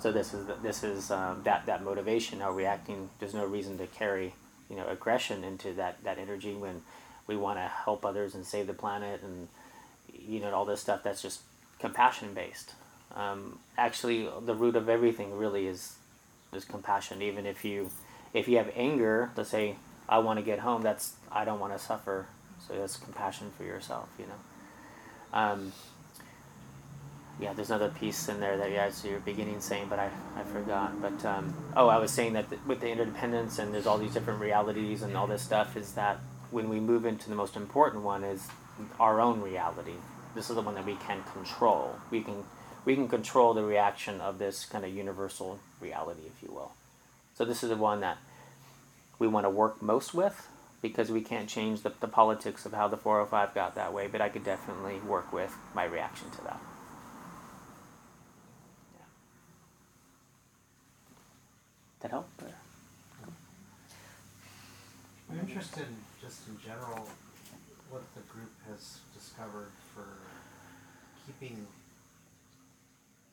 [0.00, 2.42] So this is this is um, that that motivation.
[2.42, 3.10] Are reacting?
[3.18, 4.34] There's no reason to carry
[4.68, 6.82] you know aggression into that that energy when
[7.26, 9.48] we want to help others and save the planet and
[10.12, 11.02] you know all this stuff.
[11.02, 11.40] That's just
[11.80, 12.74] compassion based.
[13.14, 15.96] Um, actually, the root of everything really is
[16.52, 17.22] is compassion.
[17.22, 17.90] Even if you
[18.32, 19.76] if you have anger, let's say
[20.08, 20.82] I want to get home.
[20.82, 22.26] That's I don't want to suffer.
[22.66, 24.08] So that's compassion for yourself.
[24.18, 25.38] You know.
[25.38, 25.72] Um,
[27.40, 30.44] yeah, there's another piece in there that yeah, it's your beginning saying, but I, I
[30.44, 31.00] forgot.
[31.00, 34.12] But um, oh, I was saying that th- with the interdependence and there's all these
[34.12, 36.18] different realities and all this stuff is that
[36.50, 38.48] when we move into the most important one is
[38.98, 39.94] our own reality.
[40.34, 41.96] This is the one that we can control.
[42.10, 42.44] We can
[42.84, 46.72] we can control the reaction of this kind of universal reality, if you will.
[47.34, 48.18] So this is the one that
[49.18, 50.48] we want to work most with
[50.82, 54.20] because we can't change the, the politics of how the 405 got that way, but
[54.20, 56.60] I could definitely work with my reaction to that.
[58.94, 59.04] Yeah.
[62.00, 62.28] That help?
[62.42, 62.48] Or?
[65.30, 67.06] I'm interested in just in general
[67.90, 69.70] what the group has discovered
[71.30, 71.66] keeping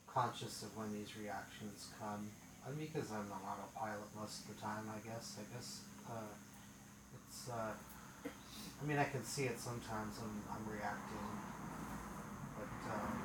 [0.06, 2.30] conscious of when these reactions come.
[2.66, 5.38] I mean, because I'm on autopilot most of the time, I guess.
[5.42, 6.34] I guess uh,
[7.16, 7.50] it's.
[7.50, 7.74] Uh,
[8.78, 11.28] I mean, I can see it sometimes when I'm reacting,
[12.54, 13.18] but um,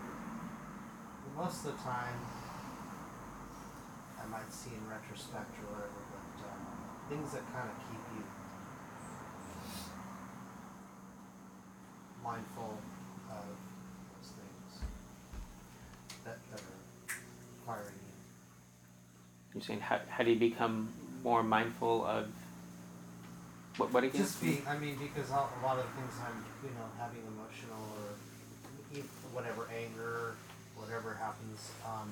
[1.37, 2.17] most of the time,
[4.17, 6.01] I might see in retrospect or whatever.
[6.09, 6.63] But um,
[7.11, 8.25] things that kind of keep you
[12.25, 12.79] mindful
[13.29, 13.45] of
[14.23, 14.89] those things
[16.25, 16.83] that, that are
[17.67, 18.15] firing you.
[19.55, 20.93] You're saying how, how do you become
[21.23, 22.29] more mindful of
[23.77, 24.21] what what again?
[24.21, 29.03] Just be, I mean, because a lot of things I'm, you know, having emotional or
[29.33, 30.35] whatever anger,
[30.77, 32.09] whatever happens, um,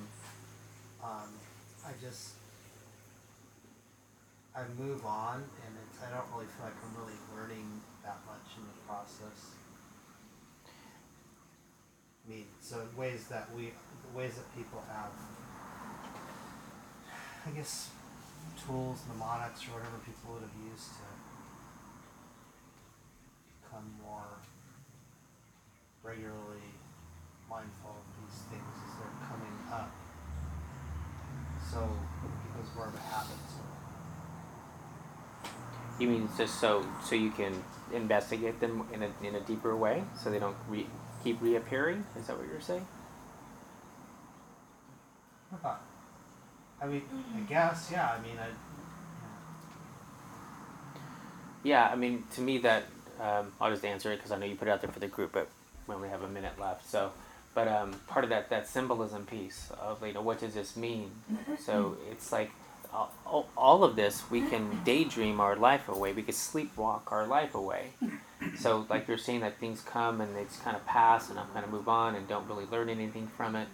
[1.03, 1.29] um,
[1.85, 2.33] I just,
[4.55, 8.57] I move on and it's, I don't really feel like I'm really learning that much
[8.57, 9.53] in the process.
[12.25, 13.73] I mean, so ways that we,
[14.15, 15.11] ways that people have,
[17.45, 17.89] I guess,
[18.65, 21.07] tools, mnemonics, or whatever people would have used to
[23.61, 24.37] become more
[26.03, 26.69] regularly
[27.49, 29.91] mindful of these things as they're coming up.
[31.71, 33.37] So it becomes more of a habit.
[33.49, 33.63] So
[35.99, 37.63] You mean just so so you can
[37.93, 40.87] investigate them in a in a deeper way, so they don't re-
[41.23, 42.05] keep reappearing?
[42.17, 42.87] Is that what you're saying?
[45.53, 45.81] about?
[46.81, 47.03] I mean,
[47.37, 48.15] I guess, yeah.
[48.17, 48.47] I mean, I.
[51.63, 52.85] Yeah, I mean, to me that
[53.19, 55.07] um, I'll just answer it because I know you put it out there for the
[55.07, 55.47] group, but
[55.85, 56.89] when we only have a minute left.
[56.89, 57.11] So,
[57.53, 61.11] but um, part of that that symbolism piece of you know what does this mean?
[61.63, 62.51] So it's like
[62.91, 66.13] all, all- all of this we can daydream our life away.
[66.13, 67.91] We could sleepwalk our life away.
[68.57, 71.47] So like you're saying that things come and they just kind of pass and I'm
[71.53, 73.67] kind of move on and don't really learn anything from it.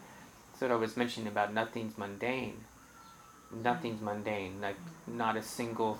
[0.60, 2.58] So what I was mentioning about nothing's mundane.
[3.52, 4.62] Nothing's mundane.
[4.62, 5.98] Like not a single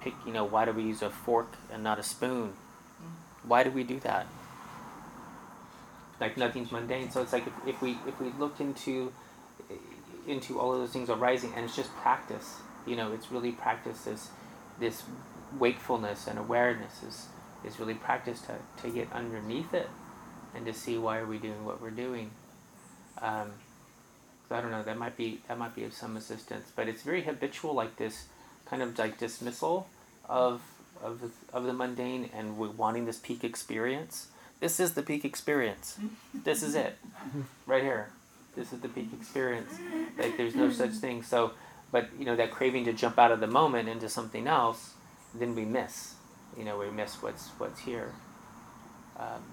[0.00, 0.14] pick.
[0.26, 2.54] You know, why do we use a fork and not a spoon?
[3.44, 4.26] Why do we do that?
[6.20, 7.10] Like nothing's mundane.
[7.10, 9.12] So it's like if, if we if we look into
[10.26, 12.56] into all of those things arising, and it's just practice.
[12.86, 14.02] You know, it's really practice.
[14.02, 14.28] This
[14.78, 15.02] this
[15.58, 17.26] wakefulness and awareness is
[17.64, 19.88] is really practice to, to get underneath it
[20.54, 22.30] and to see why are we doing what we're doing.
[23.20, 23.52] Um,
[24.50, 24.82] so I don't know.
[24.82, 28.24] That might be that might be of some assistance, but it's very habitual, like this
[28.66, 29.86] kind of like dismissal
[30.28, 30.60] of
[31.00, 34.26] of the, of the mundane and wanting this peak experience.
[34.58, 35.98] This is the peak experience.
[36.34, 36.98] This is it,
[37.66, 38.10] right here.
[38.56, 39.72] This is the peak experience.
[40.18, 41.22] Like there's no such thing.
[41.22, 41.52] So
[41.92, 44.94] but you know that craving to jump out of the moment into something else,
[45.32, 46.14] then we miss.
[46.58, 48.12] You know, we miss what's what's here.
[49.16, 49.44] Um,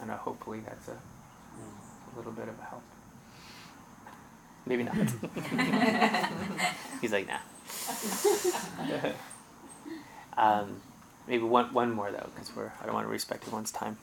[0.00, 2.82] and hopefully that's a, a little bit of a help.
[4.66, 4.96] Maybe not.
[7.00, 7.38] He's like, nah.
[10.36, 10.80] um,
[11.28, 13.98] maybe one one more though, because we're I don't want to respect everyone's time.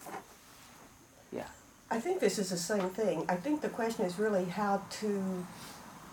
[1.32, 1.48] Yeah.
[1.90, 3.26] I think this is the same thing.
[3.28, 5.46] I think the question is really how to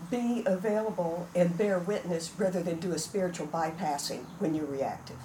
[0.09, 5.17] be available and bear witness rather than do a spiritual bypassing when you're reactive.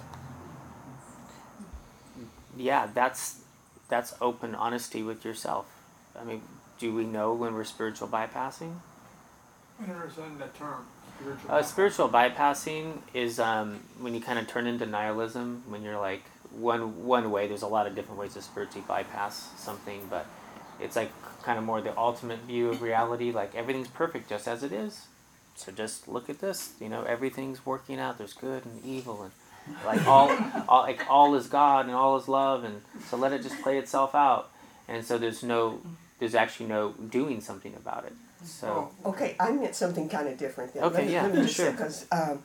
[2.57, 3.41] Yeah, that's
[3.89, 5.65] that's open honesty with yourself.
[6.19, 6.41] I mean,
[6.79, 8.75] do we know when we're spiritual bypassing?
[9.79, 10.85] Understand that term,
[11.17, 11.51] spiritual.
[11.51, 15.63] Uh, spiritual bypassing is um, when you kind of turn into nihilism.
[15.67, 17.47] When you're like one one way.
[17.47, 20.25] There's a lot of different ways to spiritually bypass something, but
[20.79, 21.11] it's like
[21.43, 23.31] kind of more the ultimate view of reality.
[23.31, 25.07] Like everything's perfect just as it is.
[25.55, 26.73] So just look at this.
[26.79, 28.17] You know, everything's working out.
[28.17, 29.31] There's good and evil, and
[29.85, 30.29] like all,
[30.67, 33.77] all like all is God and all is love, and so let it just play
[33.77, 34.51] itself out.
[34.87, 35.81] And so there's no,
[36.19, 38.13] there's actually no doing something about it.
[38.45, 40.83] So Okay, I meant something kind of different then.
[40.83, 41.71] Okay, let me, yeah, let me just sure.
[41.71, 42.41] because um,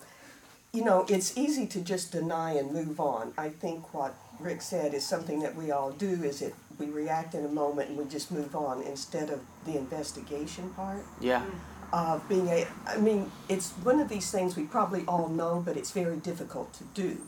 [0.73, 3.33] you know it's easy to just deny and move on.
[3.37, 6.23] I think what Rick said is something that we all do.
[6.25, 9.77] Is it we react in a moment and we just move on instead of the
[9.77, 11.45] investigation part yeah,
[11.93, 12.67] of being a.
[12.87, 16.73] I mean, it's one of these things we probably all know, but it's very difficult
[16.75, 17.19] to do.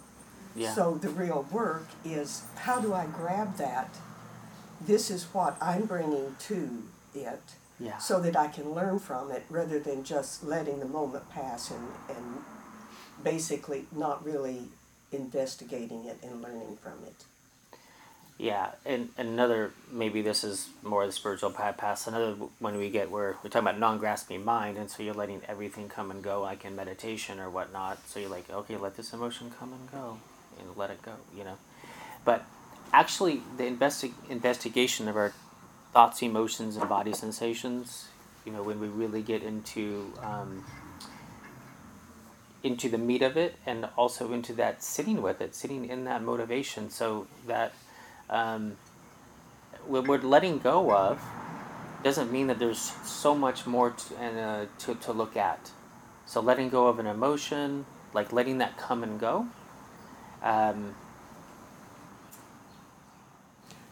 [0.57, 3.95] yeah, So the real work is how do I grab that?
[4.81, 6.83] This is what I'm bringing to
[7.15, 7.43] it
[7.83, 7.99] yeah.
[7.99, 11.89] so that I can learn from it rather than just letting the moment pass and,
[12.09, 12.37] and
[13.25, 14.69] basically not really
[15.11, 17.25] investigating it and learning from it.
[18.39, 22.07] Yeah, and, and another maybe this is more the spiritual bypass.
[22.07, 25.89] Another when we get where we're talking about non-grasping mind, and so you're letting everything
[25.89, 27.99] come and go, like in meditation or whatnot.
[28.09, 30.19] So you're like, okay, let this emotion come and go,
[30.59, 31.57] and let it go, you know.
[32.25, 32.45] But
[32.93, 35.33] actually, the investi- investigation of our
[35.93, 38.09] thoughts, emotions, and body sensations,
[38.45, 40.65] you know, when we really get into um,
[42.63, 46.23] into the meat of it, and also into that sitting with it, sitting in that
[46.23, 47.73] motivation, so that
[48.31, 48.77] um,
[49.87, 51.21] what we're letting go of
[52.03, 55.71] doesn't mean that there's so much more to, uh, to, to look at.
[56.27, 57.85] So letting go of an emotion,
[58.15, 59.47] like letting that come and go.
[60.43, 60.95] Um,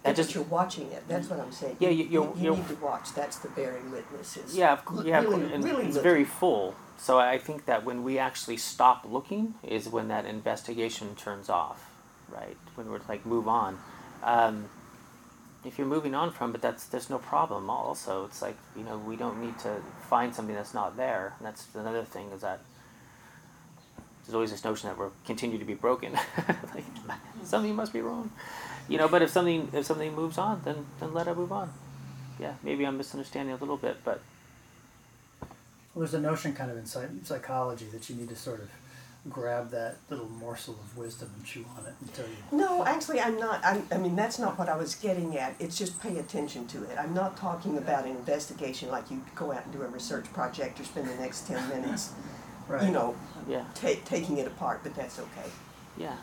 [0.03, 1.03] that just you're watching it.
[1.09, 1.77] That's what I'm saying.
[1.79, 3.13] Yeah, you, you- you you're- need to watch.
[3.15, 4.57] That's the bearing witnesses.
[4.57, 6.75] yeah, of cou- yeah, of really, course, and really it's very full.
[6.97, 11.91] So I think that when we actually stop looking is when that investigation turns off,
[12.29, 12.57] right?
[12.75, 13.79] When we're like move on.
[14.23, 14.67] Um,
[15.65, 17.69] if you're moving on from it, that's there's no problem.
[17.71, 19.77] Also, it's like you know we don't need to
[20.09, 21.35] find something that's not there.
[21.39, 22.61] And that's another thing is that
[24.25, 26.13] there's always this notion that we're continue to be broken.
[26.75, 26.85] like
[27.45, 28.31] something must be wrong,
[28.91, 29.09] you know.
[29.09, 31.73] But if something if something moves on, then then let it move on.
[32.39, 34.21] Yeah, maybe I'm misunderstanding a little bit, but
[35.95, 36.87] Well, there's a notion kind of in
[37.25, 38.71] psychology that you need to sort of
[39.29, 42.37] grab that little morsel of wisdom and chew on it until you.
[42.53, 43.61] No, actually, I'm not.
[43.63, 45.55] I'm, I mean, that's not what I was getting at.
[45.59, 46.97] It's just pay attention to it.
[46.99, 50.81] I'm not talking about an investigation like you go out and do a research project
[50.81, 52.13] or spend the next 10 minutes,
[52.67, 52.83] Right.
[52.85, 53.15] you know,
[53.47, 55.51] yeah, ta- taking it apart, but that's okay.
[55.99, 56.17] yeah,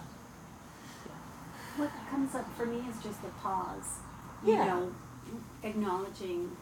[1.78, 4.00] What comes up for me is just the pause.
[4.44, 4.64] Yeah.
[4.64, 4.92] You know,
[5.64, 6.56] acknowledging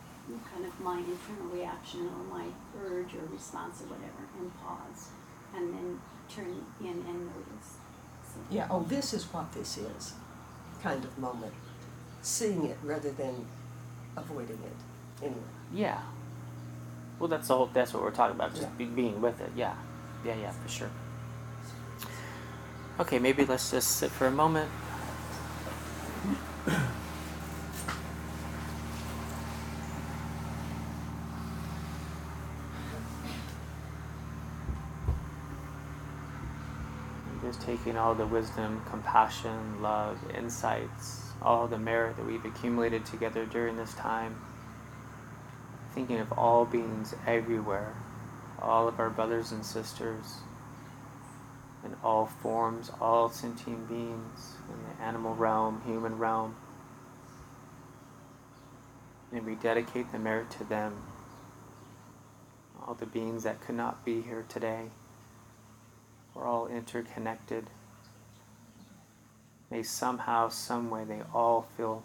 [0.51, 2.45] kind of my internal reaction or my
[2.83, 5.09] urge or response or whatever, and pause,
[5.55, 5.99] and then
[6.29, 7.77] turn in and notice.
[8.27, 10.13] So, Yeah, oh, this is what this is
[10.81, 11.53] kind of moment.
[12.21, 13.45] Seeing it rather than
[14.17, 15.23] avoiding it.
[15.23, 15.39] Anyway.
[15.73, 16.01] yeah.
[17.19, 17.67] Well, that's the whole.
[17.67, 18.53] That's what we're talking about.
[18.53, 19.51] Just be, being with it.
[19.55, 19.75] Yeah,
[20.25, 20.89] yeah, yeah, for sure.
[22.99, 24.69] Okay, maybe let's just sit for a moment.
[26.65, 26.79] Just
[37.61, 43.77] taking all the wisdom, compassion, love, insights, all the merit that we've accumulated together during
[43.77, 44.35] this time.
[45.93, 47.93] Thinking of all beings everywhere,
[48.59, 50.39] all of our brothers and sisters,
[51.85, 56.55] in all forms, all sentient beings, in the animal realm, human realm.
[59.31, 60.95] And we dedicate the merit to them,
[62.81, 64.85] all the beings that could not be here today.
[66.33, 67.69] We're all interconnected.
[69.69, 72.03] May somehow, some way, they all feel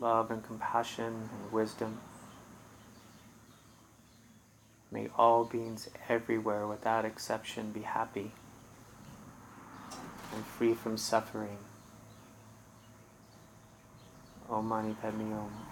[0.00, 2.00] love and compassion and wisdom.
[4.90, 8.32] May all beings everywhere, without exception, be happy
[10.34, 11.58] and free from suffering.
[14.48, 15.71] Om Mani Padme Hum.